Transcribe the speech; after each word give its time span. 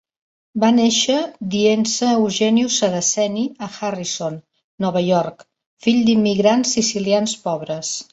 Va 0.61 0.67
néixer 0.75 1.15
dient-se 1.55 2.07
Eugenio 2.21 2.71
Saraceni 2.75 3.43
a 3.65 3.69
Harrison, 3.75 4.39
Nova 4.85 5.05
York, 5.09 5.45
fill 5.87 6.01
d'immigrants 6.09 6.73
sicilians 6.79 7.37
pobres. 7.45 7.93